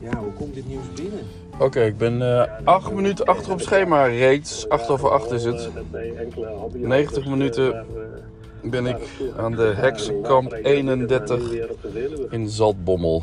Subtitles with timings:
[0.00, 1.20] Ja, hoe komt dit nieuws binnen?
[1.58, 4.68] Oké, ik ben eh, acht minuten achter op schema reeds.
[4.68, 5.68] 8 over 8 is het.
[6.72, 7.86] 90 minuten
[8.62, 8.96] ben ik
[9.36, 11.52] aan de Heksenkamp 31
[12.30, 13.22] in Zaltbommel.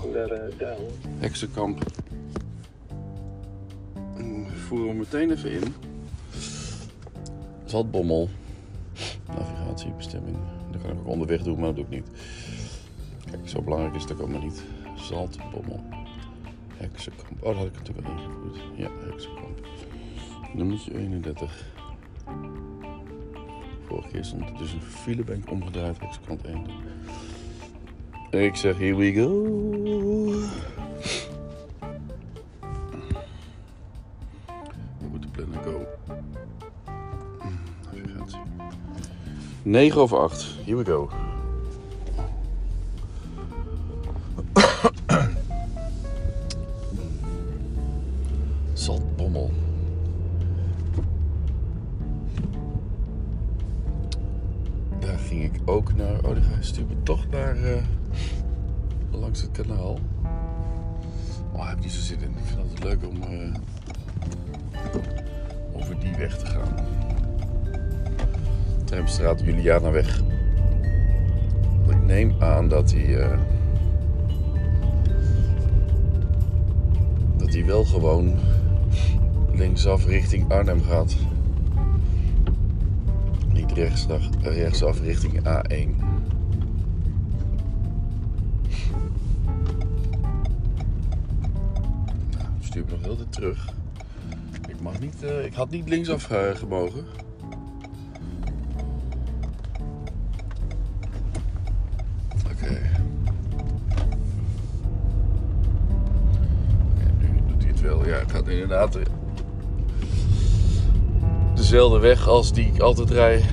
[1.20, 1.84] Heksenkamp.
[4.16, 5.76] We voeren hem meteen even in.
[7.66, 8.30] Zaltbommel.
[9.28, 10.38] Navigatiebestemming.
[10.72, 12.08] Dat kan ik ook onderweg doen, maar dat doe ik niet.
[13.32, 14.64] Kijk, zo belangrijk is het ook allemaal niet.
[14.96, 15.80] Zaltbommel.
[16.82, 17.44] Heksenkamp.
[17.44, 18.58] Oh, dat had ik natuurlijk al ingevoerd.
[18.76, 19.68] Ja, Heksenkamp.
[20.54, 21.66] Nummertje 31.
[23.86, 26.00] Vorige keer stond er dus een filebank omgedraaid.
[26.00, 26.66] Heksenkamp 1.
[28.42, 29.44] Ik zeg, here we go.
[34.98, 35.86] We moeten plannen go.
[37.92, 38.40] Navigatie.
[39.62, 40.56] 9 over 8.
[40.66, 41.10] Here we go.
[56.90, 57.56] Me toch naar.
[57.56, 57.82] eh,
[59.12, 60.00] langs het kanaal.
[61.52, 62.30] Oh, daar heb ik niet zo zin in.
[62.30, 63.22] Ik vind het altijd leuk om.
[63.22, 63.54] eh,
[65.82, 66.74] over die weg te gaan.
[68.86, 70.22] Tramstraat Julianaweg.
[71.86, 73.18] Want Ik neem aan dat die.
[73.20, 73.40] eh,
[77.38, 78.34] dat die wel gewoon
[79.54, 81.16] linksaf richting Arnhem gaat.
[83.54, 86.11] Niet rechtsaf, rechtsaf richting A1.
[92.72, 93.70] Stuur me nog heel de terug.
[94.68, 97.06] Ik mag niet, eh, ik had niet linksaf eh, gemogen.
[102.52, 102.80] Oké.
[107.20, 108.06] Nu doet hij het wel.
[108.06, 109.06] Ja, het gaat inderdaad eh,
[111.56, 113.44] dezelfde weg als die ik altijd rijd.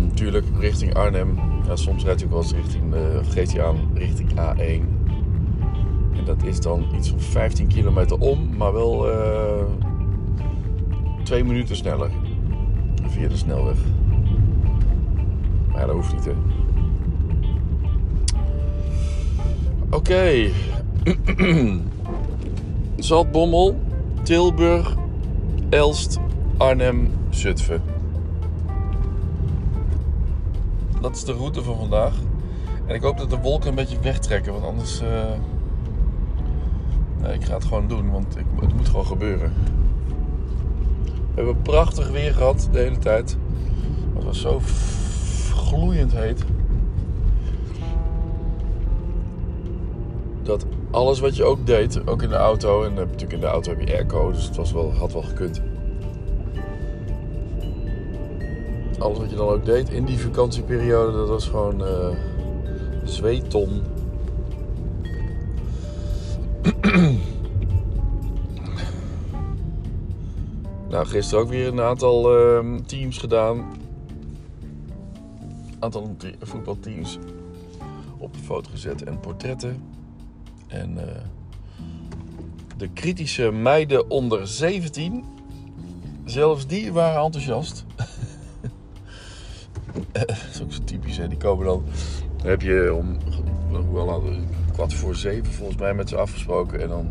[0.00, 1.38] Natuurlijk, richting Arnhem.
[1.74, 5.03] Soms rijdt hij ook wel eens richting, aan richting A1.
[6.24, 9.64] Dat is dan iets van 15 kilometer om, maar wel eh,
[11.22, 12.10] twee minuten sneller.
[13.06, 13.76] Via de snelweg.
[15.72, 16.32] Maar dat hoeft niet, hè.
[19.90, 20.50] Oké.
[22.96, 23.80] Zaltbommel,
[24.22, 24.94] Tilburg,
[25.68, 26.18] Elst,
[26.56, 27.82] Arnhem, Zutphen.
[31.00, 32.14] Dat is de route van vandaag.
[32.86, 35.00] En ik hoop dat de wolken een beetje wegtrekken, want anders.
[35.00, 35.30] eh,
[37.32, 39.52] Ik ga het gewoon doen, want ik, het moet gewoon gebeuren.
[41.04, 43.36] We hebben prachtig weer gehad de hele tijd.
[44.14, 44.60] Het was zo
[45.54, 46.44] gloeiend heet.
[50.42, 53.46] Dat alles wat je ook deed, ook in de auto, en eh, natuurlijk in de
[53.46, 55.62] auto heb je airco, dus het was wel, had wel gekund.
[58.98, 62.08] Alles wat je dan ook deed in die vakantieperiode, dat was gewoon eh
[63.04, 63.82] zweeton.
[70.94, 73.58] Nou, gisteren ook weer een aantal ehm, teams gedaan.
[73.58, 73.66] Een
[75.78, 77.18] aantal te- voetbalteams
[78.18, 79.82] op de foto gezet en portretten.
[80.66, 81.22] En eh,
[82.76, 85.24] de kritische meiden onder 17,
[86.24, 87.84] zelfs die waren enthousiast.
[90.12, 91.28] dat is ook zo typisch, hè?
[91.28, 91.84] Die komen dan.
[92.36, 93.16] Dan heb je om
[93.90, 94.36] hoe
[94.72, 96.80] kwart voor zeven volgens mij met ze afgesproken.
[96.80, 97.10] En dan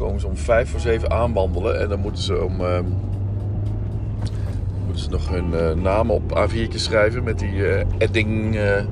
[0.00, 1.80] komen ze om vijf voor zeven aanwandelen.
[1.80, 2.60] En dan moeten ze om.
[2.60, 2.84] ehm,
[4.84, 8.84] moeten ze nog hun eh, namen op A4'tjes schrijven met die eh, edding eh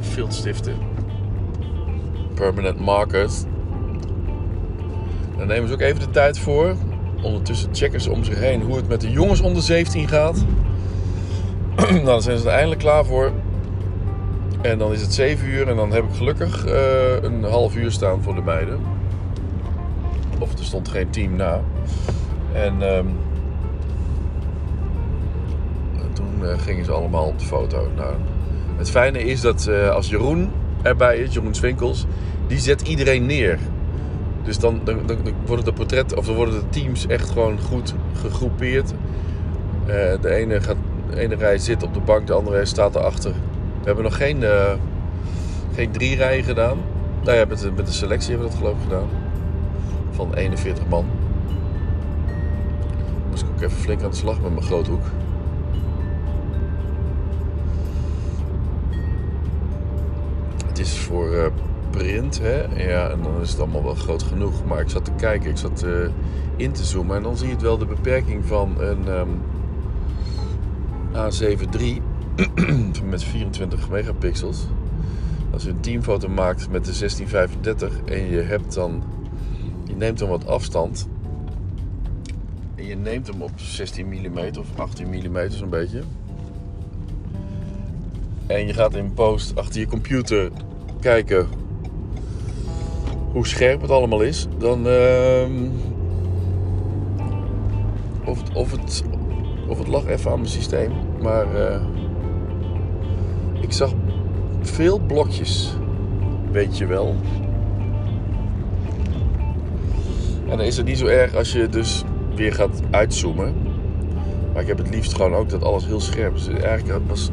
[0.00, 0.74] viltstiften.
[2.34, 3.42] Permanent markers.
[5.36, 6.74] Daar nemen ze ook even de tijd voor.
[7.22, 10.44] Ondertussen checken ze om zich heen hoe het met de jongens onder 17 gaat.
[11.76, 13.32] nou, dan zijn ze er eindelijk klaar voor.
[14.62, 17.90] En dan is het 7 uur en dan heb ik gelukkig eh, een half uur
[17.90, 18.97] staan voor de meiden.
[20.38, 21.60] Of er stond geen team na.
[22.52, 23.06] En ehm,
[26.12, 27.88] toen eh, gingen ze allemaal op de foto.
[27.96, 28.14] Nou,
[28.76, 30.50] het fijne is dat eh, als Jeroen
[30.82, 32.06] erbij is, Jeroen Swinkels,
[32.46, 33.58] die zet iedereen neer.
[34.42, 34.98] Dus dan, dan,
[35.46, 38.92] worden de portretten of dan worden de teams echt gewoon goed gegroepeerd.
[39.86, 40.76] Eh, de ene gaat,
[41.14, 43.32] ene rij zit op de bank, de andere rij staat erachter.
[43.80, 44.44] We hebben nog geen,
[45.74, 46.78] geen drie rijen gedaan.
[47.24, 49.27] Nou ja, met met de selectie hebben we dat geloof ik gedaan.
[50.18, 51.06] Van 41 man.
[53.30, 55.02] Moest ik ook even flink aan de slag met mijn groothoek.
[60.66, 61.46] Het is voor, eh,
[61.90, 62.40] print.
[62.42, 62.64] Hè?
[62.88, 64.64] Ja, en dan is het allemaal wel groot genoeg.
[64.64, 65.92] Maar ik zat te kijken, ik zat eh,
[66.56, 67.16] in te zoomen.
[67.16, 69.28] En dan zie je het wel de beperking van een ehm,
[71.12, 72.02] A7 III
[73.10, 74.66] met 24 megapixels.
[75.52, 79.02] Als je een teamfoto maakt met de 1635 en je hebt dan,
[79.88, 81.08] je neemt dan wat afstand
[82.74, 86.02] en je neemt hem op 16 mm of 18 mm zo'n beetje.
[88.46, 90.50] En je gaat in post achter je computer
[91.00, 91.48] kijken
[93.32, 94.46] hoe scherp het allemaal is.
[94.58, 95.68] Dan ehm,
[98.24, 99.04] of, het, of, het,
[99.68, 100.92] of het lag even aan mijn systeem.
[101.22, 101.82] Maar eh,
[103.60, 103.92] ik zag
[104.60, 105.76] veel blokjes.
[106.50, 107.14] Weet je wel.
[110.48, 112.04] En dan is het niet zo erg als je dus
[112.34, 113.54] weer gaat uitzoomen.
[114.52, 116.48] Maar ik heb het liefst gewoon ook dat alles heel scherp is.
[116.48, 117.30] Eigenlijk was,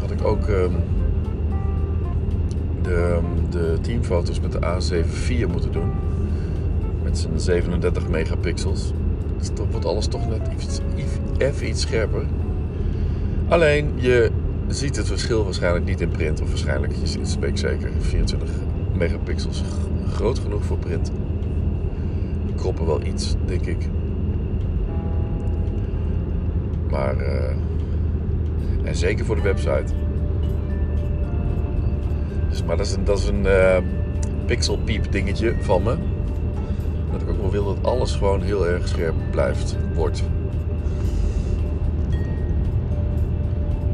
[0.00, 0.72] had ik ook ehm,
[2.82, 3.18] de,
[3.50, 5.90] de teamfoto's met de A7 IV moeten doen.
[7.02, 8.92] Met zijn 37 megapixels.
[9.38, 10.80] Dus wordt alles toch net iets,
[11.38, 12.22] even iets scherper.
[13.48, 14.30] Alleen je
[14.68, 16.40] ziet het verschil waarschijnlijk niet in print.
[16.40, 17.24] Of waarschijnlijk, je
[17.54, 17.90] zeker.
[17.98, 18.48] 24
[18.92, 19.62] megapixels.
[20.12, 21.10] Groot genoeg voor print.
[22.64, 23.88] Kroppen wel iets, denk ik.
[26.90, 27.50] Maar, uh,
[28.84, 29.92] en zeker voor de website.
[32.48, 33.76] Dus, maar dat is een, dat is een uh,
[34.46, 35.96] pixel piep dingetje van me.
[37.12, 40.24] Dat ik ook wel wil dat alles gewoon heel erg scherp blijft, wordt.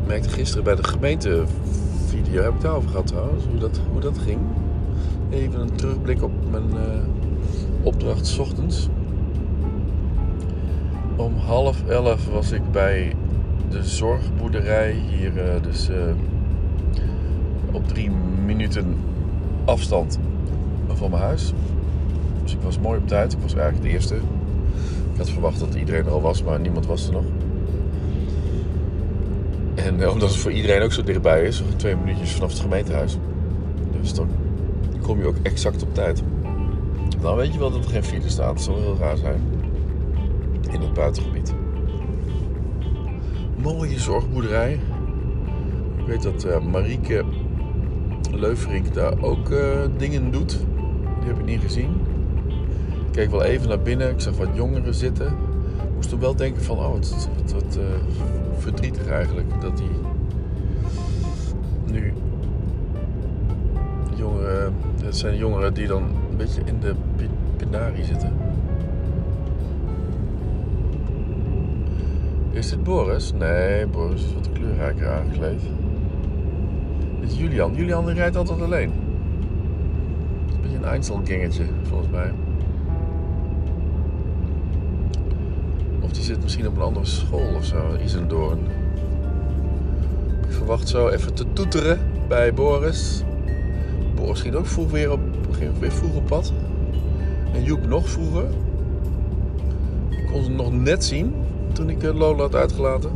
[0.02, 4.00] Ik merkte gisteren bij de gemeentevideo, heb ik het over gehad trouwens, hoe dat, hoe
[4.00, 4.38] dat ging.
[5.30, 7.09] Even een terugblik op mijn uh,
[7.82, 8.88] opdracht s ochtends.
[11.16, 13.14] Om half elf was ik bij
[13.68, 15.96] de zorgboerderij hier, uh, dus uh,
[17.72, 18.10] op drie
[18.44, 18.96] minuten
[19.64, 20.18] afstand
[20.88, 21.52] van mijn huis.
[22.42, 23.32] Dus ik was mooi op tijd.
[23.32, 24.14] Ik was eigenlijk de eerste.
[25.12, 27.24] Ik had verwacht dat iedereen er al was, maar niemand was er nog.
[29.74, 33.16] En eh, omdat het voor iedereen ook zo dichtbij is, twee minuutjes vanaf het gemeentehuis.
[34.00, 34.28] Dus dan
[35.00, 36.22] kom je ook exact op tijd.
[37.20, 38.54] Dan weet je wel dat er geen file staat.
[38.54, 39.42] Dat zal heel raar zijn.
[40.70, 41.54] In het buitengebied.
[43.62, 44.80] Mooie zorgboerderij.
[45.96, 47.24] Ik weet dat uh, Marieke
[48.30, 49.60] Leuverink daar ook uh,
[49.96, 50.58] dingen doet.
[51.20, 51.90] Die heb ik niet gezien.
[53.06, 54.10] Ik keek wel even naar binnen.
[54.10, 55.26] Ik zag wat jongeren zitten.
[55.26, 57.84] Ik moest toen wel denken van, oh, het is wat, uh,
[58.58, 59.60] verdrietig eigenlijk.
[59.60, 59.90] Dat die
[61.92, 62.12] nu
[64.16, 66.94] jongeren, het zijn jongeren die dan een beetje in de
[68.02, 68.32] zitten.
[72.50, 73.32] Is dit Boris?
[73.32, 75.60] Nee, Boris is wat kleurrijker aangekleed.
[77.20, 77.74] Dit is Julian.
[77.74, 78.90] Julian rijdt altijd alleen.
[78.90, 82.32] Het is een beetje een Einzelgangetje, volgens mij.
[86.00, 88.58] Of die zit misschien op een andere school of zo, Isendoorn.
[90.46, 93.22] Ik verwacht zo even te toeteren bij Boris.
[94.14, 95.20] Boris ging ook vroeg weer, op,
[95.50, 96.52] ging weer vroeg op pad.
[97.52, 98.44] En Joep nog vroeger.
[100.08, 101.34] Ik kon ze nog net zien
[101.72, 103.10] toen ik Lola had uitgelaten.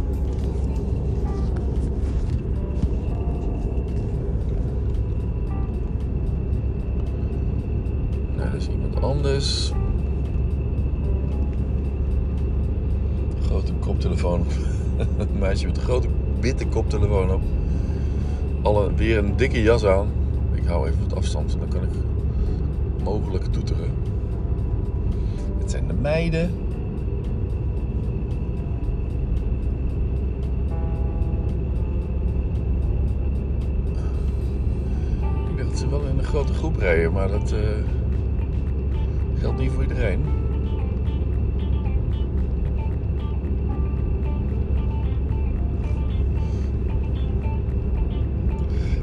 [8.37, 9.73] Dat is iemand anders.
[13.47, 14.47] Grote koptelefoon.
[15.19, 16.09] Een meisje met een grote
[16.41, 17.41] witte koptelefoon op.
[18.63, 20.09] Alle, weer een dikke jas aan.
[20.53, 21.91] Ik hou even wat afstand, dan kan ik
[23.05, 24.04] mogelijk toeteren.
[26.05, 26.51] Meiden.
[35.51, 37.59] Ik dacht dat ze wel in een grote groep rijden, maar dat uh,
[39.39, 40.25] geldt niet voor iedereen.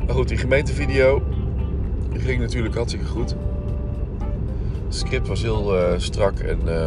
[0.05, 1.21] Maar goed, die gemeentevideo
[2.13, 3.35] ging natuurlijk hartstikke goed.
[4.91, 6.85] Het script was heel uh, strak en, uh,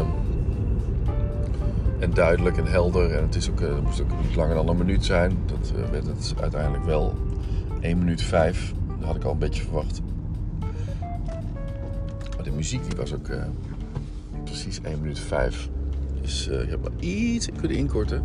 [1.99, 3.11] en duidelijk en helder.
[3.11, 5.39] En het, is ook, uh, het moest ook niet langer dan een minuut zijn.
[5.47, 7.15] Dat werd het uiteindelijk wel
[7.81, 8.73] 1 minuut 5.
[8.99, 10.01] Dat had ik al een beetje verwacht.
[12.35, 13.31] Maar de muziek die was ook
[14.45, 15.69] precies 1 minuut 5.
[16.21, 18.25] Dus ik heb maar iets kunnen inkorten.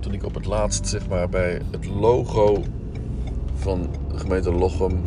[0.00, 2.64] Toen ik op het laatst, zeg maar, bij het logo
[3.54, 5.00] van de gemeente Lochem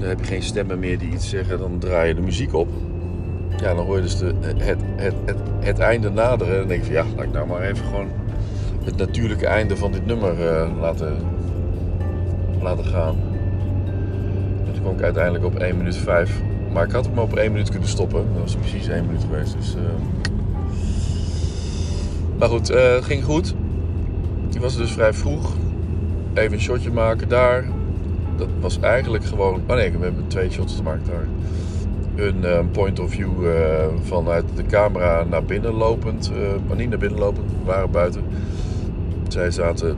[0.00, 2.68] dan heb je geen stemmen meer die iets zeggen, dan draai je de muziek op.
[3.56, 4.62] Ja, dan hoor je dus de, het,
[4.96, 6.52] het, het, het einde naderen.
[6.52, 8.08] En dan denk je van ja, laat ik nou maar even gewoon
[8.84, 11.16] het natuurlijke einde van dit nummer uh, laten,
[12.60, 13.16] laten gaan.
[14.72, 16.40] toen kwam ik uiteindelijk op 1 minuut 5.
[16.72, 18.24] Maar ik had hem op 1 minuut kunnen stoppen.
[18.32, 19.56] Dat was precies 1 minuut geweest.
[19.56, 19.80] Dus, uh...
[22.38, 23.54] Maar goed, uh, het ging goed.
[24.48, 25.56] Die was dus vrij vroeg.
[26.34, 27.64] Even een shotje maken daar.
[28.40, 29.62] Dat was eigenlijk gewoon.
[29.66, 31.26] Oh nee, we hebben twee shots gemaakt daar.
[32.14, 33.52] Een uh, point of view uh,
[34.02, 36.30] vanuit de camera naar binnen lopend.
[36.66, 38.22] maar niet naar binnen lopend, we waren buiten.
[39.28, 39.96] Zij zaten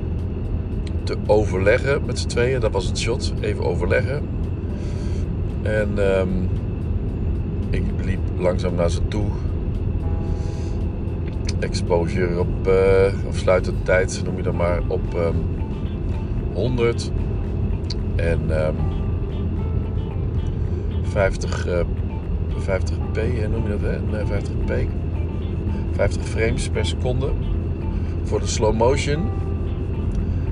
[1.05, 2.61] te overleggen met z'n tweeën.
[2.61, 3.33] Dat was het shot.
[3.41, 4.23] Even overleggen.
[5.63, 6.49] En um,
[7.71, 9.27] ik liep langzaam naar ze toe.
[11.59, 12.71] Exposure op,
[13.29, 15.45] of sluitend tijd, noem je dat maar, op um,
[16.53, 17.11] 100.
[18.17, 18.77] En um,
[21.03, 21.81] 50, uh,
[22.59, 23.81] 50p, noem je dat?
[23.81, 24.01] Hè?
[24.01, 24.91] Nee, 50p.
[25.93, 27.31] 50 frames per seconde.
[28.23, 29.31] Voor de slow motion.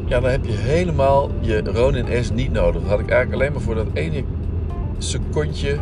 [0.07, 2.81] Ja, dan heb je helemaal je Ronin S niet nodig.
[2.81, 4.25] Dat had ik eigenlijk alleen maar voor dat ene
[4.99, 5.76] secondje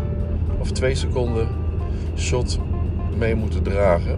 [0.59, 1.49] of twee seconden
[2.17, 2.59] shot
[3.19, 4.17] mee moeten dragen.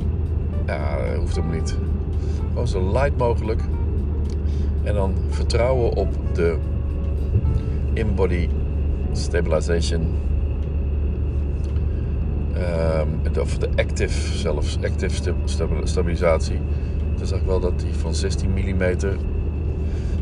[0.66, 1.76] Ja, dat hoeft hem niet.
[2.48, 3.62] Gewoon zo light mogelijk.
[4.82, 6.56] En dan vertrouwen op de
[7.92, 8.48] in-body
[9.12, 10.18] stabilization.
[12.56, 15.34] Um, of de active zelfs, active
[15.84, 16.58] stabilisatie.
[17.16, 18.98] Dan zag ik wel dat die van 16 mm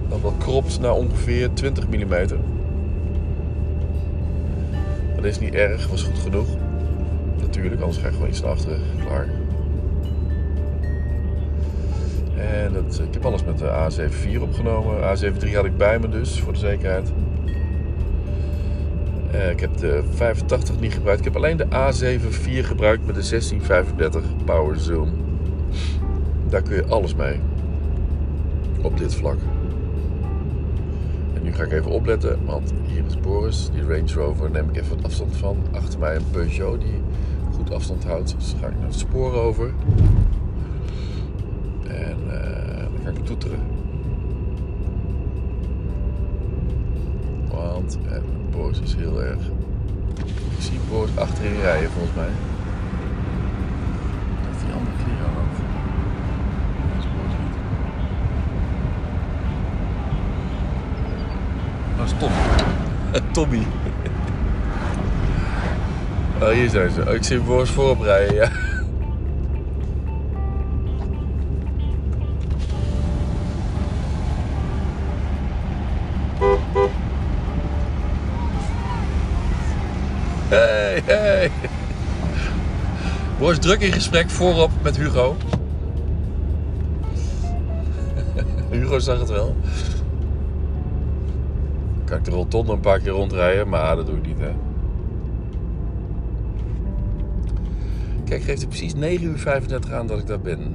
[0.09, 2.29] dan wel kropt naar ongeveer 20 mm.
[5.17, 6.47] Dat is niet erg, was goed genoeg.
[7.41, 8.81] Natuurlijk, anders ga je gewoon iets naar achteren.
[9.05, 9.38] Klaar.
[12.69, 15.01] En dat, ik heb alles met de A74 opgenomen.
[15.01, 17.13] A73 had ik bij me dus, voor de zekerheid.
[19.35, 21.19] Uh, ik heb de 85 niet gebruikt.
[21.19, 25.09] Ik heb alleen de A74 gebruikt met de 1635 Power Zoom.
[26.49, 27.41] Daar kun je alles mee.
[28.83, 29.39] Op dit vlak.
[31.35, 34.77] En nu ga ik even opletten, want hier is Boris, die Range Rover, neem ik
[34.77, 35.57] even afstand van.
[35.73, 37.01] Achter mij een Peugeot die
[37.55, 38.35] goed afstand houdt.
[38.39, 39.73] Dus ga ik naar het spoor over.
[41.89, 43.61] En uh, dan ga ik toeteren.
[47.97, 49.39] Want Boris is heel erg.
[50.57, 52.29] Ik zie Boris achterin rijden volgens mij.
[54.43, 55.57] Dat die andere keer aan ook.
[56.95, 57.57] Dat is Boris niet.
[61.97, 62.33] Dat is Tom.
[63.35, 63.67] Tommy.
[66.41, 67.05] Oh, hier zijn ze.
[67.09, 68.51] Oh, ik zie Boris voorop rijden, ja.
[83.39, 85.37] Boris druk in gesprek voorop met Hugo.
[88.71, 89.57] Hugo zag het wel.
[92.05, 94.53] Kan ik de rotonde een paar keer rondrijden, maar dat doe ik niet, hè.
[98.25, 100.75] Kijk, geeft het precies 9 uur 35 aan dat ik daar ben.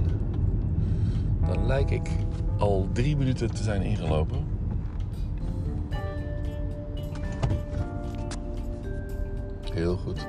[1.47, 2.09] Dan lijk ik
[2.57, 4.37] al drie minuten te zijn ingelopen.
[9.73, 10.27] Heel goed.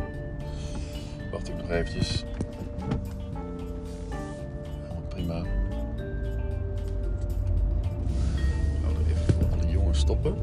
[1.48, 2.24] Ik nog eventjes.
[5.08, 5.34] Prima.
[8.82, 10.36] Gaan we even voor alle jongens stoppen.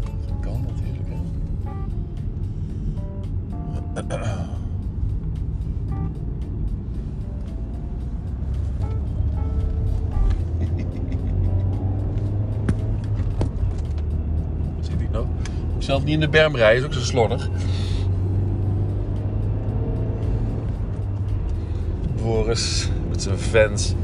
[0.00, 1.16] Dat kan natuurlijk, hè.
[14.80, 15.02] Zit?
[15.76, 17.48] Ik zelf niet in de berm rijden, is ook zo slordig.
[23.08, 23.94] Met zijn fans.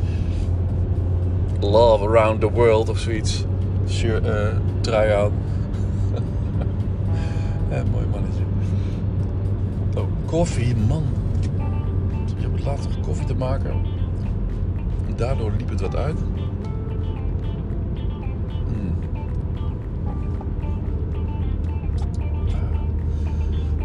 [1.60, 3.44] Love around the world of zoiets.
[3.88, 4.48] Shirt, uh,
[4.80, 5.32] trui aan.
[7.70, 8.42] ja, mooi mannetje.
[9.96, 11.02] Oh, koffie, man.
[12.26, 13.70] Je hebt later koffie te maken.
[15.08, 16.18] En daardoor liep het wat uit.
[18.68, 18.96] Mm.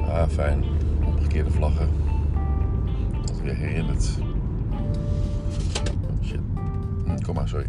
[0.07, 0.63] Ah, fijn.
[1.05, 1.89] Omgekeerde vlaggen.
[3.25, 4.17] Dat weer herinnert.
[7.23, 7.65] Kom maar, sorry.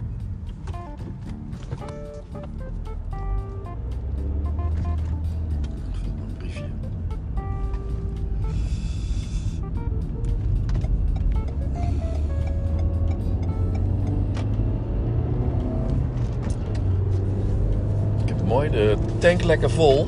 [18.46, 20.06] Mooi de tank lekker vol.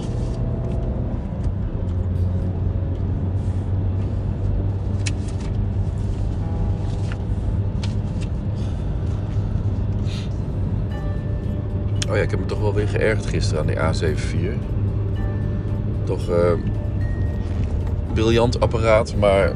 [12.28, 14.58] ik heb me toch wel weer geërgerd gisteren aan die A74.
[16.04, 16.52] toch eh,
[18.12, 19.14] briljant apparaat.
[19.16, 19.52] Maar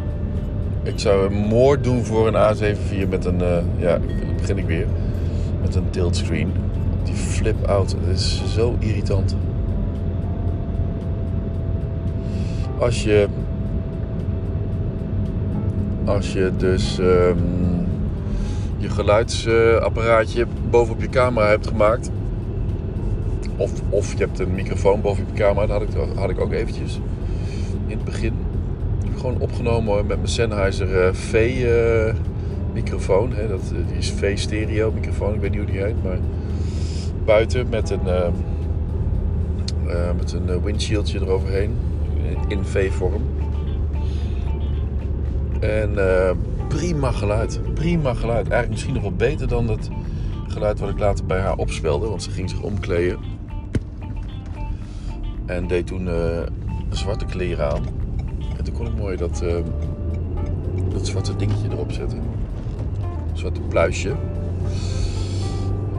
[0.83, 3.99] ik zou moord doen voor een A74 met een, eh, ja,
[4.37, 4.87] begin ik weer,
[5.61, 6.53] met een tilt screen.
[7.05, 9.37] Die flip-out, is zo irritant.
[12.79, 13.29] Als je,
[16.05, 17.39] als je dus ehm,
[18.79, 22.11] je geluidsapparaatje bovenop je camera hebt gemaakt.
[23.57, 25.67] Of, of je hebt een microfoon bovenop je camera.
[25.67, 27.01] Dat had ik, had ik ook eventjes
[27.87, 28.35] in het begin.
[29.17, 32.15] Gewoon opgenomen met mijn Sennheiser eh, V eh,
[32.73, 33.33] microfoon.
[33.33, 33.49] Hè.
[33.49, 35.35] Dat, eh, die is V stereo microfoon.
[35.35, 36.03] Ik weet niet hoe die heet.
[36.03, 36.19] Maar
[37.25, 38.29] buiten met een, uh,
[40.17, 41.75] met een windshieldje eroverheen.
[42.49, 43.23] In V-vorm.
[45.61, 45.95] En
[46.69, 47.61] prima geluid.
[47.75, 48.49] Prima geluid.
[48.49, 49.89] Eigenlijk misschien nog wel beter dan het
[50.49, 52.09] geluid wat ik later bij haar opspelde.
[52.09, 53.19] Want ze ging zich omkleden.
[55.47, 56.09] En deed toen
[56.91, 57.83] zwarte kleren aan.
[58.59, 59.55] En toen kon ik mooi dat, uh,
[60.89, 62.19] dat zwarte dingetje erop zetten.
[62.19, 64.15] Een zwarte pluisje.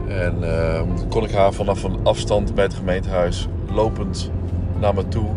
[0.08, 4.30] En uh, toen kon ik haar vanaf een afstand bij het gemeentehuis lopend
[4.80, 5.28] naar me toe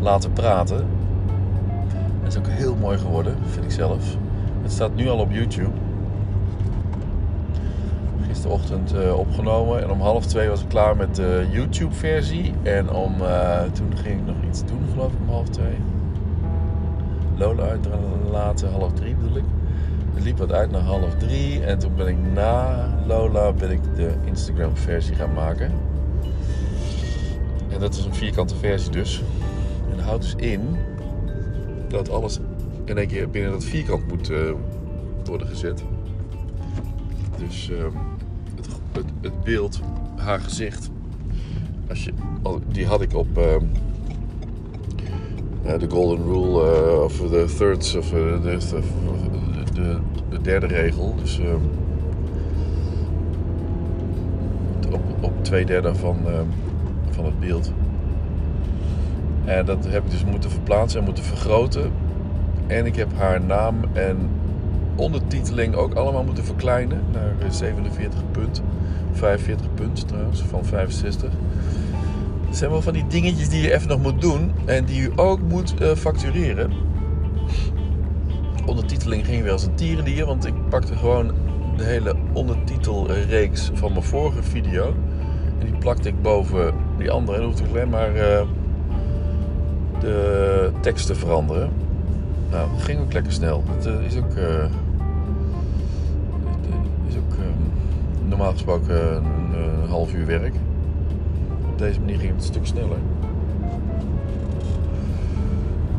[0.00, 0.86] laten praten.
[2.22, 4.16] Dat is ook heel mooi geworden, vind ik zelf.
[4.62, 5.70] Het staat nu al op YouTube.
[8.36, 12.54] Gisterochtend uh, opgenomen en om half twee was ik klaar met de YouTube-versie.
[12.62, 15.76] En om, uh, toen ging ik nog iets doen, geloof ik, om half twee.
[17.36, 19.44] Lola uitlaten, half drie bedoel ik.
[20.14, 21.64] Het liep wat uit naar half drie.
[21.64, 25.72] En toen ben ik na Lola ben ik de Instagram versie gaan maken.
[27.68, 29.22] En dat is een vierkante versie dus.
[29.90, 30.76] En dat houdt dus in
[31.88, 32.38] dat alles
[32.84, 34.50] in één keer binnen dat vierkant moet uh,
[35.24, 35.84] worden gezet.
[37.38, 37.86] Dus uh,
[39.20, 39.80] het, beeld,
[40.16, 40.90] haar gezicht,
[41.88, 42.12] als je,
[42.68, 43.38] die had ik op...
[43.38, 43.44] Uh,
[45.78, 48.58] de golden rule uh, of the thirds of uh, de,
[49.74, 51.14] de, de, derde regel.
[51.16, 51.54] Dus uh,
[54.92, 56.16] op, op twee derde van,
[57.10, 57.72] van het beeld.
[59.44, 61.90] En dat heb ik dus moeten verplaatsen en moeten vergroten.
[62.66, 64.30] En ik heb haar naam en
[64.96, 68.62] ondertiteling ook allemaal moeten verkleinen naar 47 punt.
[69.12, 71.30] 45 punt trouwens, van 65.
[72.46, 75.12] Het zijn wel van die dingetjes die je even nog moet doen en die u
[75.16, 76.72] ook moet uh, factureren.
[78.66, 81.32] Ondertiteling ging weer als een tierendier, want ik pakte gewoon
[81.76, 84.94] de hele ondertitelreeks van mijn vorige video.
[85.58, 87.38] En die plakte ik boven die andere.
[87.38, 88.42] En hoefde ik alleen maar uh,
[90.00, 91.70] de tekst te veranderen.
[92.50, 93.64] Nou, dat ging ook lekker snel.
[93.66, 94.36] Het is ook,
[98.36, 99.24] normaal gesproken een,
[99.82, 100.54] een half uur werk
[101.70, 102.98] op deze manier ging het een stuk sneller.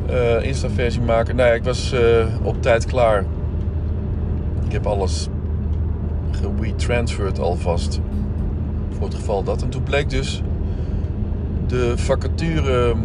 [0.10, 1.36] Uh, Insta-versie maken.
[1.36, 3.26] Nou ja, ik was uh, op tijd klaar.
[4.66, 5.28] Ik heb alles
[6.32, 8.00] gewe-transferred alvast.
[8.90, 9.62] Voor het geval dat.
[9.62, 10.44] En toen bleek dus
[11.68, 12.96] de vacature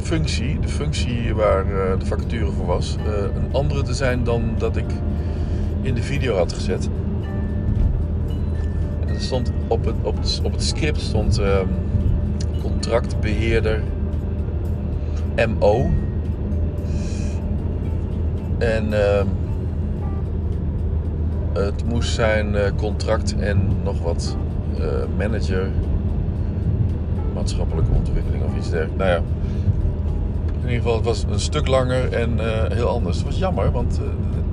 [0.00, 1.64] functie, de functie waar
[1.98, 2.96] de vacature voor was,
[3.34, 4.90] een andere te zijn dan dat ik
[5.82, 6.88] in de video had gezet
[9.20, 11.58] stond op het, op het, op het script stond uh,
[12.62, 13.82] contractbeheerder
[15.46, 15.90] MO.
[18.58, 19.22] En uh,
[21.52, 24.36] het moest zijn uh, contract en nog wat
[24.78, 24.84] uh,
[25.16, 25.68] manager
[27.34, 28.98] maatschappelijke ontwikkeling of iets dergelijks.
[28.98, 29.22] Nou ja,
[30.46, 33.16] in ieder geval, het was een stuk langer en uh, heel anders.
[33.16, 34.00] Het was jammer, want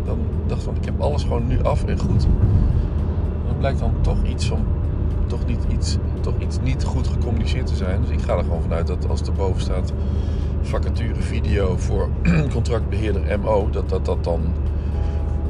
[0.06, 2.28] dan dacht ik van ik heb alles gewoon nu af en goed
[3.66, 4.66] blijkt dan toch iets van
[5.28, 8.02] toch niet iets, toch iets niet goed gecommuniceerd te zijn.
[8.02, 9.94] Dus ik ga er gewoon vanuit dat als er boven staat
[10.62, 12.10] vacature video voor
[12.54, 14.42] contractbeheerder MO, dat dat, dat dan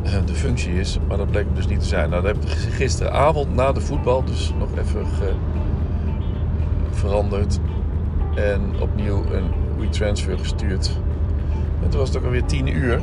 [0.03, 0.99] eh, de functie is.
[1.07, 2.09] Maar dat bleek dus niet te zijn.
[2.09, 5.05] Nou, dat heb ik gisteravond na de voetbal dus nog even
[6.91, 7.59] veranderd.
[8.35, 10.99] En opnieuw een WeTransfer gestuurd.
[11.83, 13.01] En toen was het ook alweer 10 uur.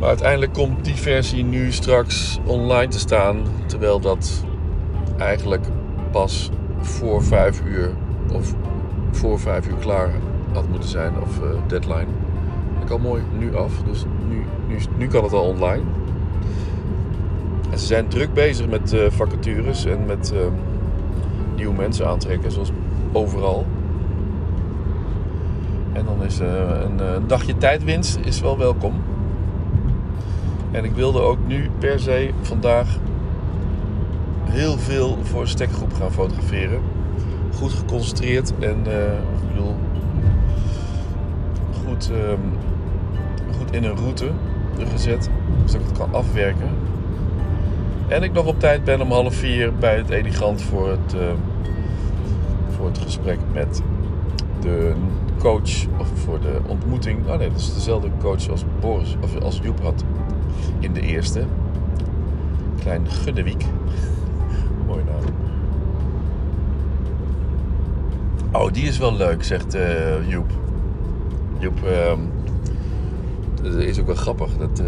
[0.00, 3.42] Maar uiteindelijk komt die versie nu straks online te staan.
[3.66, 4.44] Terwijl dat
[5.16, 5.64] eigenlijk
[6.10, 7.90] pas voor 5 uur
[8.32, 8.54] of
[9.10, 10.10] voor 5 uur klaar
[10.52, 11.12] had moeten zijn.
[11.22, 12.06] Of uh, deadline.
[12.82, 13.72] Ik al mooi nu af.
[13.84, 15.82] Dus nu, nu, nu kan het al online.
[17.70, 20.40] En ze zijn druk bezig met uh, vacatures en met uh,
[21.56, 22.52] nieuwe mensen aantrekken.
[22.52, 22.70] Zoals
[23.12, 23.66] overal.
[25.92, 28.94] En dan is een, een dagje tijdwinst is wel welkom.
[30.70, 32.98] En ik wilde ook nu per se vandaag
[34.44, 36.80] heel veel voor een stekgroep gaan fotograferen.
[37.54, 39.74] goed geconcentreerd en eh, ik bedoel,
[41.86, 42.40] goed, ehm,
[43.58, 44.30] goed in een route
[44.90, 45.30] gezet.
[45.64, 46.68] Zodat ik het kan afwerken.
[48.08, 51.20] En ik nog op tijd ben om half vier bij het Elegant voor het, eh,
[52.76, 53.82] voor het gesprek met
[54.60, 54.92] de
[55.38, 55.86] coach.
[55.98, 57.26] Of voor de ontmoeting.
[57.26, 60.04] Oh nee, dat is dezelfde coach als Boris of als Joep had
[60.78, 61.44] in de eerste.
[62.80, 63.64] Klein Gunnewiek.
[64.86, 65.34] Mooi naam.
[68.52, 70.50] Oh, die is wel leuk, zegt eh, Joep.
[71.58, 72.20] Joep, ehm,
[73.78, 74.56] is ook wel grappig.
[74.56, 74.86] Dat, eh,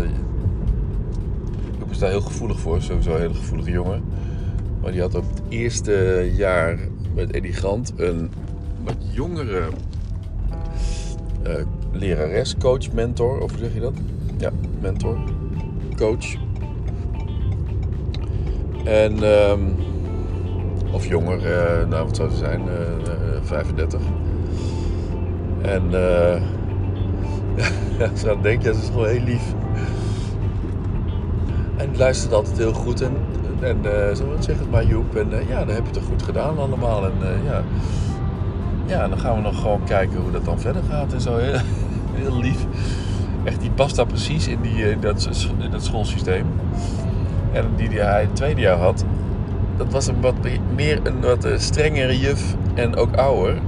[1.79, 2.83] Joep is daar heel gevoelig voor.
[2.83, 4.03] Sowieso een hele gevoelige jongen.
[4.83, 6.79] Maar die had op het eerste jaar
[7.15, 8.31] met Edigant een
[8.85, 9.69] wat jongere
[11.43, 11.55] eh,
[11.93, 13.41] lerares, coach, mentor.
[13.41, 13.95] Of hoe zeg je dat?
[14.37, 14.51] Ja,
[14.81, 15.19] mentor.
[15.99, 16.37] Coach.
[18.85, 19.61] En, ehm,
[20.91, 24.01] of jonger, eh, nou wat zou het zijn, eh, eh, 35.
[25.63, 26.41] En eh
[28.25, 29.55] ja, denk je, dat is gewoon heel lief.
[31.77, 33.01] En luistert altijd heel goed.
[33.01, 33.17] En,
[33.61, 35.17] en eh, zo zeg het maar Joep.
[35.17, 37.05] En eh, ja, dat heb je toch goed gedaan allemaal.
[37.05, 37.63] En eh, ja,
[38.87, 41.37] ja, dan gaan we nog gewoon kijken hoe dat dan verder gaat en zo.
[42.13, 42.67] Heel lief.
[43.49, 46.47] Echt, die past daar precies in, die, eh, dat, in dat schoolsysteem.
[47.53, 49.05] En die die hij het tweede jaar had,
[49.77, 50.35] dat was een wat
[50.75, 53.59] meer een wat eh, strengere juf en ook ouder.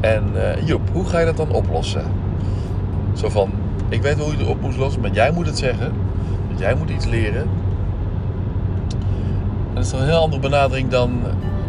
[0.00, 2.04] En eh, Joep, hoe ga je dat dan oplossen?
[3.14, 3.50] Zo van,
[3.88, 5.92] ik weet hoe je het op moet lossen, maar jij moet het zeggen.
[6.56, 7.42] Jij moet iets leren.
[9.68, 11.20] En dat is een heel andere benadering dan...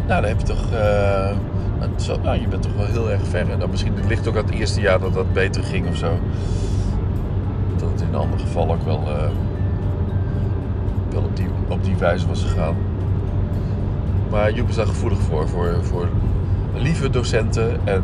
[0.06, 0.70] Nou, dan heb je toch...
[0.70, 3.50] wel- nou, je bent toch wel heel erg ver.
[3.50, 6.18] En dan misschien ligt ook aan het eerste jaar dat dat beter ging of zo.
[7.76, 9.30] Dat het in een ander geval ook wel, eh,
[11.10, 12.76] wel op, die, op die wijze was gegaan.
[14.30, 15.48] Maar Joep is daar gevoelig voor.
[15.48, 16.08] Voor, voor
[16.74, 18.02] lieve docenten en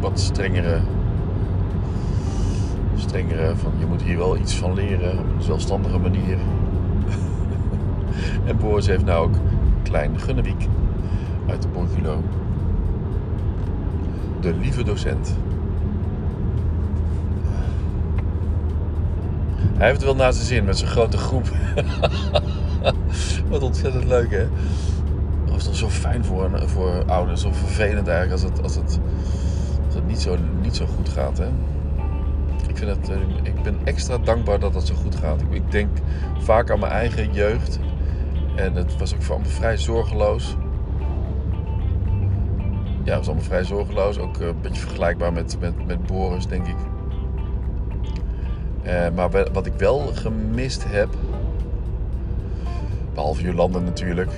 [0.00, 0.80] wat strengere.
[2.96, 6.38] Strengere van je moet hier wel iets van leren op een zelfstandige manier.
[8.48, 9.34] en Boris heeft nou ook
[9.82, 10.68] Klein Gunnewiek
[11.48, 12.22] uit de Borculo.
[14.40, 15.36] De lieve docent.
[19.80, 21.48] Hij heeft het wel naar zijn zin met zijn grote groep.
[23.50, 24.48] Wat ontzettend leuk, hè?
[25.44, 27.44] Dat is toch zo fijn voor, voor ouders.
[27.44, 29.00] Of vervelend eigenlijk als het, als het,
[29.86, 31.46] als het niet, zo, niet zo goed gaat, hè?
[32.68, 35.42] Ik, vind het, eh, ik ben extra dankbaar dat het zo goed gaat.
[35.50, 35.88] Ik, denk
[36.38, 37.78] vaak aan mijn eigen jeugd.
[38.56, 40.56] En het was ook voor me vrij zorgeloos.
[43.04, 44.18] Ja, het was allemaal vrij zorgeloos.
[44.18, 46.76] Ook eh, een beetje vergelijkbaar met, met, met Boris, denk ik.
[48.90, 51.08] Eh, maar wat ik wel gemist heb,
[53.14, 54.30] behalve Jolanda natuurlijk,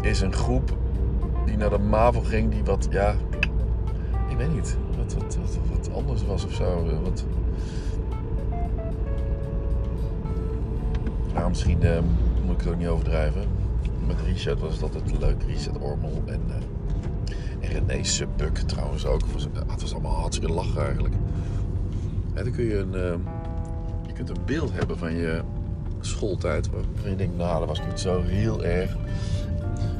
[0.00, 0.76] is een groep
[1.46, 3.14] die naar de MAVO ging die wat, ja,
[4.28, 6.88] ik weet niet, wat, wat, wat, wat anders was of zo.
[6.88, 7.24] eh, Wat...
[11.34, 11.98] Nou, misschien eh,
[12.44, 13.42] moet ik het ook niet overdrijven.
[14.06, 19.20] Met Richard was het altijd leuk, Richard Ormel en, eh, en René Subbuk trouwens ook.
[19.66, 21.14] Het was, allemaal hartstikke lachen eigenlijk.
[22.34, 23.22] En dan kun je een,
[24.14, 25.40] kunt een beeld hebben van je
[26.00, 26.70] schooltijd.
[26.70, 28.96] Waarvan je denkt, nou, dat was niet zo heel erg.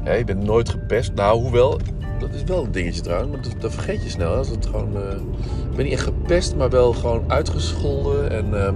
[0.03, 1.13] Ja, je bent nooit gepest.
[1.13, 1.79] Nou, hoewel,
[2.19, 3.31] dat is wel een dingetje trouwens.
[3.31, 4.33] Maar dat, dat vergeet je snel.
[4.33, 5.11] Als het gewoon, eh,
[5.69, 8.31] ik ben niet echt gepest, maar wel gewoon uitgescholden.
[8.31, 8.75] En ehm,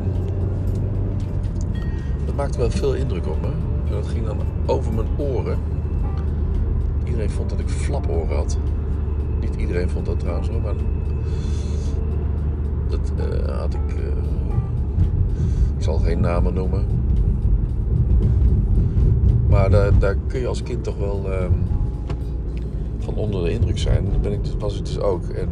[2.25, 3.47] dat maakte wel veel indruk op me.
[3.87, 5.57] En dat ging dan over mijn oren.
[7.03, 8.57] Iedereen vond dat ik flaporen had.
[9.41, 10.73] Niet iedereen vond dat trouwens hoor, maar
[12.89, 13.95] dat eh, had ik.
[15.89, 16.85] Zal geen namen noemen.
[19.47, 21.51] Maar daar, kun je als kind toch wel ehm,
[22.99, 24.05] van onder de indruk zijn.
[24.11, 25.29] Dat ben ik, dus- was ik dus ook.
[25.29, 25.49] En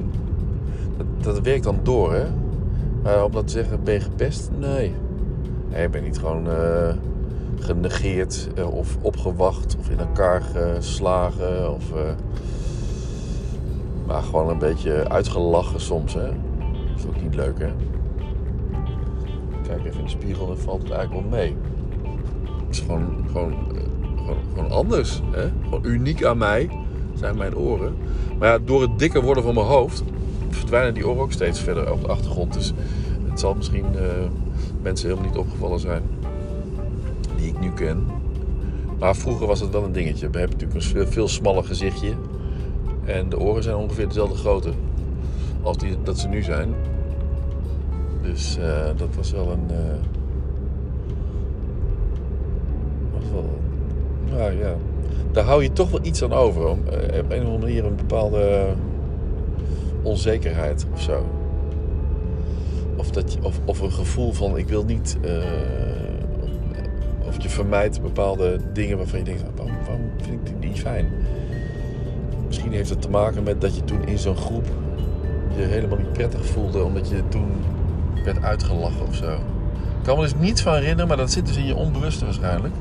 [0.97, 2.25] dat, dat werkt dan door, hè?
[3.03, 4.49] Maar om dat te zeggen, ben je gepest?
[4.59, 4.93] Nee.
[5.69, 6.93] Nee, ik ben niet gewoon eh,
[7.59, 11.73] genegeerd eh, of opgewacht of in elkaar geslagen.
[11.73, 12.11] Of, eh,
[14.05, 16.27] maar gewoon een beetje uitgelachen soms, hè?
[16.27, 17.69] Dat is ook niet leuk, hè?
[19.95, 21.55] In de spiegel en valt het eigenlijk wel mee.
[22.65, 23.81] Het is gewoon, gewoon, eh,
[24.17, 25.21] gewoon, gewoon anders.
[25.31, 25.49] Hè?
[25.63, 26.69] Gewoon uniek aan mij
[27.15, 27.95] zijn mijn oren.
[28.39, 30.03] Maar ja, door het dikker worden van mijn hoofd
[30.49, 32.53] verdwijnen die oren ook steeds verder op de achtergrond.
[32.53, 32.73] Dus
[33.29, 34.03] het zal misschien eh,
[34.81, 36.01] mensen helemaal niet opgevallen zijn
[37.35, 38.05] die ik nu ken.
[38.99, 40.29] Maar vroeger was het wel een dingetje.
[40.29, 42.13] We hebben natuurlijk een veel, veel smaller gezichtje.
[43.05, 44.71] En de oren zijn ongeveer dezelfde grootte
[45.61, 46.73] als die, dat ze nu zijn.
[48.31, 49.69] Dus eh, dat was wel een.
[49.69, 49.95] eh,
[53.13, 53.49] was wel
[54.37, 54.75] Nou ja,
[55.31, 56.67] daar hou je toch wel iets aan over.
[56.67, 58.67] Om, eh, op een of andere manier een bepaalde
[60.01, 61.25] onzekerheid of zo.
[62.95, 65.17] Of, dat of, of een gevoel van ik wil niet.
[67.27, 69.75] of je vermijdt bepaalde dingen waarvan je denkt: waarom,
[70.17, 71.11] vind ik dit niet fijn?
[72.47, 74.65] Misschien heeft het te maken met dat je toen in zo'n groep
[75.55, 77.51] je helemaal niet prettig voelde, omdat je toen
[78.33, 79.31] werd uitgelachen of zo.
[79.97, 82.73] Ik kan me dus niets van herinneren, maar dat zit dus in je onbewuste waarschijnlijk.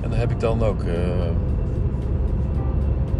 [0.00, 0.82] En dan heb ik dan ook.
[0.82, 0.94] eh,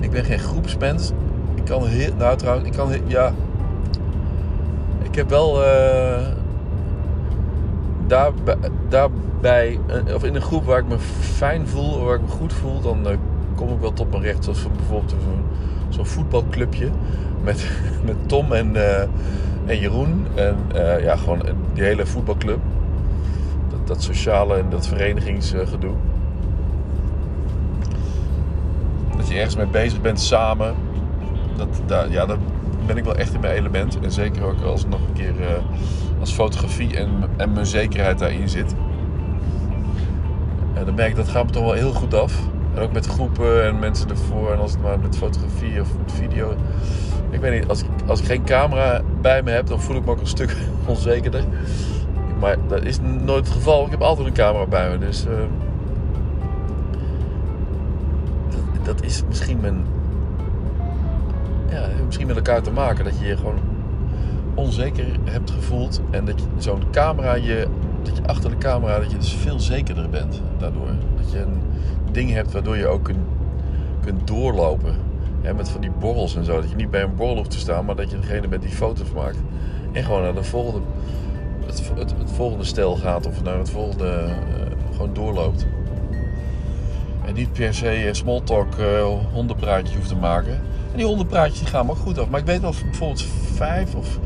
[0.01, 1.11] ik ben geen groepsmens.
[1.55, 2.11] Ik kan heel.
[2.19, 2.91] Nou, trouwens, ik kan.
[3.07, 3.33] Ja.
[5.03, 5.65] Ik heb wel.
[5.65, 6.27] eh
[8.07, 8.57] daarbij,
[8.89, 12.29] daarbij eh, of in een groep waar ik me fijn voel, of waar ik me
[12.29, 13.07] goed voel, dan
[13.55, 14.45] kom ik wel tot mijn recht.
[14.45, 15.15] Zoals bijvoorbeeld
[15.89, 16.89] zo'n voetbalclubje
[17.43, 17.67] met,
[18.07, 18.77] met Tom en,
[19.66, 20.27] en Jeroen.
[20.35, 22.59] En eh, ja, gewoon die hele voetbalclub.
[23.70, 25.94] Dat, dat sociale en dat verenigingsgedoe.
[29.16, 30.74] Dat je ergens mee bezig bent samen.
[31.57, 32.38] Dat, daar, ja, dat
[32.87, 33.98] ben ik wel echt in mijn element.
[34.00, 35.62] En zeker ook als nog een keer eh,
[36.20, 38.74] als fotografie en, en mijn zekerheid daarin zit.
[40.74, 42.38] En dan merk ik dat gaat me toch wel heel goed af.
[42.74, 44.53] En ook met groepen en mensen ervoor.
[44.53, 46.55] En als het maar met fotografie of met video.
[47.31, 50.05] Ik weet niet, als ik, als ik geen camera bij me heb, dan voel ik
[50.05, 50.57] me ook een stuk
[50.87, 51.45] onzekerder.
[52.41, 53.85] Maar dat is nooit het geval.
[53.85, 54.99] Ik heb altijd een camera bij me.
[54.99, 55.33] Dus eh,
[58.83, 59.61] dat, is misschien.
[61.71, 63.05] Ja, misschien met elkaar te maken.
[63.05, 63.59] Dat je je gewoon
[64.55, 66.01] onzeker hebt gevoeld.
[66.11, 67.67] En dat zo'n camera je.
[68.03, 70.91] Dat je achter de camera dat je dus veel zekerder bent daardoor.
[71.17, 71.61] Dat je een
[72.13, 73.11] ding hebt waardoor je ook
[74.01, 74.95] kunt doorlopen.
[75.45, 76.61] Hè, met van die borrels en zo.
[76.61, 78.71] Dat je niet bij een borrel hoeft te staan, maar dat je degene bent die
[78.71, 79.37] foto's maakt.
[79.93, 80.81] En gewoon naar de volgende,
[81.67, 84.31] het, het, volgende stel gaat of naar het volgende eh,
[84.93, 85.67] gewoon doorloopt.
[87.27, 90.53] En niet per se eh, small talk eh, hondenpraatjes hoeft te maken.
[90.91, 92.29] En die hondenpraatjes gaan me ook goed af.
[92.29, 94.19] Maar ik weet wel bijvoorbeeld 5 of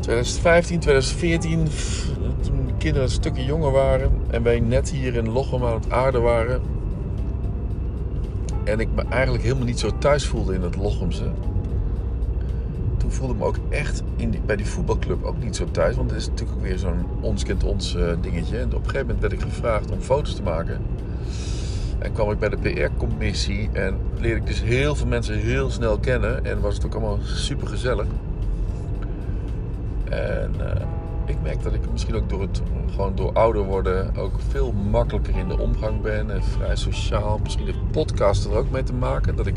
[0.00, 2.08] 2015, 2014, f-
[2.40, 5.90] toen de kinderen een stukje jonger waren en wij net hier in Lochem aan het
[5.90, 6.60] aarden waren.
[8.64, 11.30] En ik me eigenlijk helemaal niet zo thuis voelde in het Lochemse.
[12.96, 15.96] Toen voelde ik me ook echt in bij die voetbalclub ook niet zo thuis.
[15.96, 18.58] Want het is natuurlijk ook weer zo'n ons kent ons eh, dingetje.
[18.58, 20.80] En op een gegeven moment werd ik gevraagd om foto's te maken.
[21.98, 25.98] En kwam ik bij de PR-commissie en leerde ik dus heel veel mensen heel snel
[25.98, 26.44] kennen.
[26.44, 28.06] En was het ook allemaal super gezellig.
[30.04, 30.86] En eh,
[31.26, 35.36] ik merk dat ik misschien ook door het gewoon door ouder worden ook veel makkelijker
[35.36, 37.38] in de omgang ben en vrij sociaal.
[37.42, 39.56] Misschien heeft podcast er ook mee te maken dat ik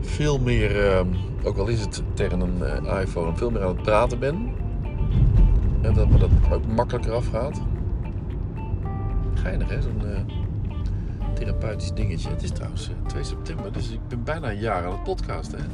[0.00, 1.00] veel meer, eh,
[1.44, 4.52] ook al is het tegen een eh, iPhone, veel meer aan het praten ben.
[5.82, 7.60] En dat me dat ook makkelijker afgaat.
[9.34, 10.20] Geinig hè, zo'n eh,
[11.34, 12.28] therapeutisch dingetje.
[12.28, 15.58] Het is trouwens eh, 2 september, dus ik ben bijna een jaar aan het podcasten.
[15.58, 15.64] Hè.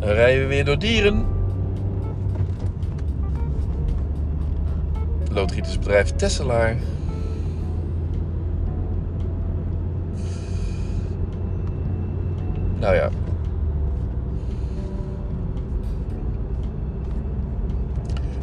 [0.00, 1.26] Rijden we weer door dieren.
[5.32, 6.76] Loodgietersbedrijf Tesselaar.
[12.78, 13.10] Nou ja.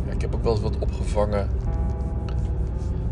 [0.09, 1.47] Ik heb ook wel eens wat opgevangen.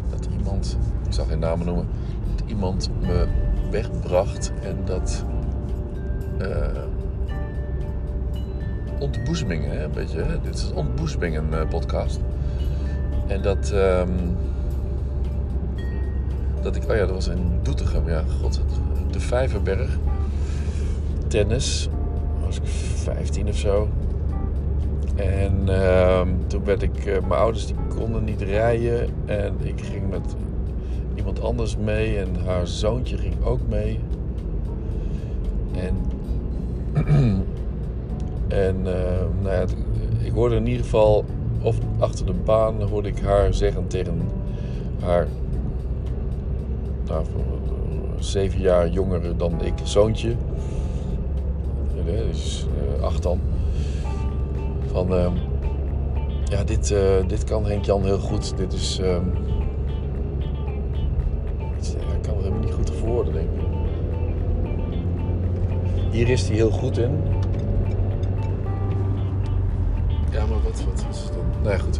[0.09, 0.77] Dat iemand,
[1.07, 1.87] ik zal geen namen noemen,
[2.35, 3.27] dat iemand me
[3.71, 5.25] wegbracht en dat.
[6.37, 6.90] eh
[9.01, 10.25] ontboezemingen, hè, een beetje.
[10.43, 12.19] Dit is een ontboezemingen eh, podcast.
[13.27, 14.09] En dat, ehm,
[16.61, 19.97] dat ik, oh ja, dat was in Doetinchem, ja, god, het- de Vijverberg.
[21.27, 21.89] Tennis,
[22.45, 23.87] was ik 15 of zo.
[25.15, 30.09] En ehm, toen werd ik, eh, mijn ouders die konden niet rijden en ik ging
[30.09, 30.35] met
[31.15, 33.99] iemand anders mee en haar zoontje ging ook mee.
[35.75, 35.95] En
[38.51, 39.65] En eh, nou ja,
[40.19, 41.25] ik hoorde in ieder geval,
[41.61, 44.21] of achter de baan, hoorde ik haar zeggen tegen
[44.99, 45.27] haar,
[47.07, 50.35] nou, eh, zeven jaar jonger dan ik, zoontje,
[52.05, 52.65] dus
[52.97, 53.39] eh, acht dan,
[54.91, 55.33] van, ehm,
[56.43, 58.57] ja, dit, eh, dit kan Henk-Jan heel goed.
[58.57, 59.25] Dit is, ehm,
[61.79, 63.59] ja, ik kan er helemaal niet goed voor woorden, denk ik.
[66.11, 67.11] Hier is hij heel goed in.
[70.85, 71.43] Wat, was het dan?
[71.61, 71.99] Nou ja, goed.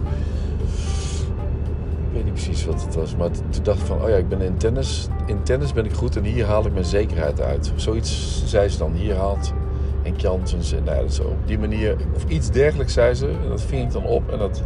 [2.08, 3.16] Ik weet niet precies wat het was.
[3.16, 5.08] Maar toen dacht ik van, oh ja, ik ben in tennis.
[5.26, 7.72] In tennis ben ik goed en hier haal ik mijn zekerheid uit.
[7.76, 8.94] Zoiets zei ze dan.
[8.94, 9.54] Hier haalt
[10.02, 10.74] Henk Janssens.
[10.74, 11.96] En nou ja, zo op die manier.
[12.16, 13.28] Of iets dergelijks zei ze.
[13.28, 14.32] En dat ving ik dan op.
[14.32, 14.64] En dat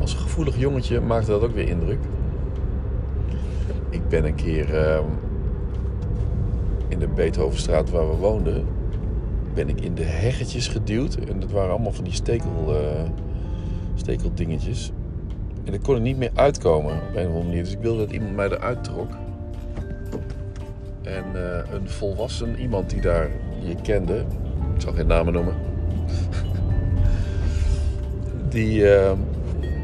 [0.00, 1.98] als gevoelig jongetje maakte dat ook weer indruk.
[3.90, 5.04] Ik ben een keer ehm,
[6.88, 8.66] in de Beethovenstraat waar we woonden,
[9.54, 11.14] ben ik in de heggetjes geduwd.
[11.14, 13.02] En dat waren allemaal van die stekel, eh,
[13.94, 14.92] stekeldingetjes.
[15.64, 17.62] En ik kon er niet meer uitkomen op een of andere manier.
[17.62, 19.10] Dus ik wilde dat iemand mij eruit trok.
[21.02, 24.24] En eh, een volwassen iemand die daar je kende,
[24.74, 25.54] ik zal geen namen noemen,
[28.48, 29.12] die, eh,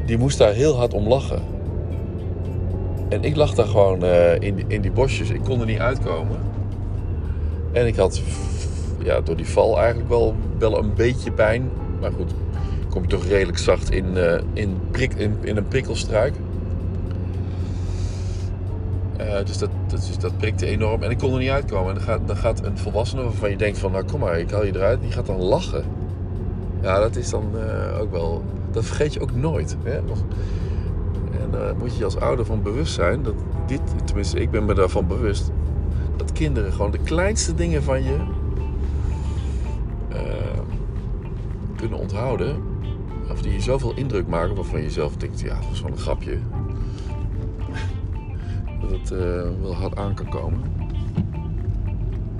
[0.05, 1.41] die moest daar heel hard om lachen.
[3.09, 4.05] En ik lag daar gewoon
[4.39, 6.37] in, in die bosjes, ik kon er niet uitkomen.
[7.71, 8.21] En ik had
[9.03, 11.69] ja, door die val eigenlijk wel, wel een beetje pijn.
[12.01, 12.31] Maar goed,
[12.89, 16.33] kom je toch redelijk zacht in, eh, in, prik, in, in een prikkelstruik.
[19.17, 21.03] Eh, dus dat, dat, is- dat prikte enorm.
[21.03, 21.87] En ik kon er niet uitkomen.
[21.89, 23.91] En dan gaat, dan gaat een volwassene waarvan je denkt van...
[23.91, 25.01] Nou, kom maar, ik haal je eruit.
[25.01, 25.83] Die gaat dan lachen.
[26.81, 28.43] Ja, dat is dan eh, ook wel...
[28.71, 29.77] Dat vergeet je ook nooit.
[29.83, 29.91] Hè?
[29.97, 30.03] En
[31.51, 33.23] daar moet je als ouder van bewust zijn.
[33.23, 33.33] Dat
[33.65, 35.51] dit, tenminste, ik ben me daarvan bewust.
[36.15, 38.15] Dat kinderen gewoon de kleinste dingen van je...
[42.09, 42.63] onthouden.
[43.31, 45.39] Of die je zoveel indruk maken waarvan je zelf denkt...
[45.39, 46.37] Ja, dat was wel een grapje
[48.81, 50.61] dat het eh, wel hard aan kan komen.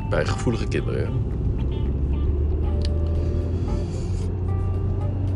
[0.09, 1.09] Bij gevoelige kinderen.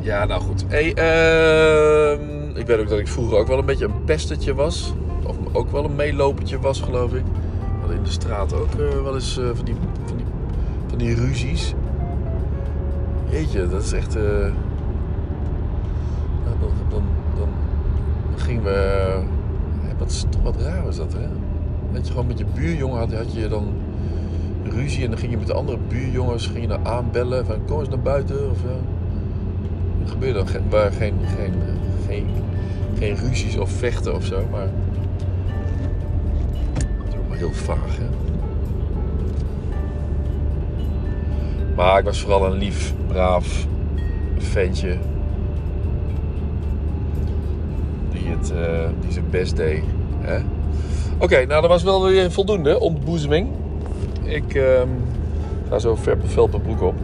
[0.01, 0.65] Ja, nou goed.
[0.67, 0.89] Ehm,
[2.55, 4.93] ik weet ook dat ik vroeger ook wel een beetje een pestertje was.
[5.23, 7.23] Of ook wel een meelopertje was, geloof ik.
[7.23, 9.75] We hadden in de straat ook eh, wel eens eh, van, die,
[10.87, 11.73] van die ruzies.
[13.33, 14.15] Jeetje, dat is echt...
[14.15, 14.51] eh,
[16.59, 17.03] dan, dan,
[17.35, 17.49] dan,
[18.35, 19.19] gingen we...
[19.87, 21.27] Ja, wat, is toch wat raar was dat, hè?
[21.91, 23.73] Dat je gewoon met je buurjongen had, je dan
[24.63, 27.79] ruzie en dan ging je met de andere buurjongens ging je dan aanbellen van kom
[27.79, 28.81] eens naar buiten of zo.
[30.03, 31.53] Er gebeurde dan geen, geen, geen,
[32.07, 32.25] geen,
[32.97, 34.67] geen ruzies of vechten of zo, maar
[36.73, 38.22] dat is ook heel vaag, hè?
[41.75, 43.67] Maar ik was vooral een lief, braaf
[44.37, 44.97] ventje
[48.11, 49.83] die, het, eh, die zijn best deed.
[51.19, 53.49] Oké, nou dat was wel weer voldoende ontboezeming.
[54.23, 54.87] Ik ehm,
[55.69, 56.95] ga zo ver veld mijn broek op.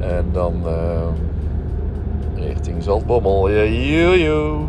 [0.00, 1.12] En dan ehm,
[2.34, 3.48] richting Zaltbommel.
[3.48, 4.60] Ja, joe, joe.